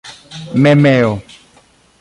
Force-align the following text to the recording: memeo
memeo 0.63 1.13